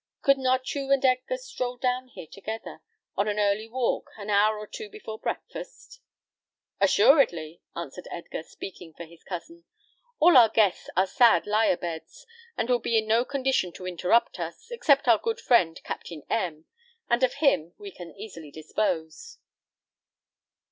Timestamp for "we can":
17.77-18.09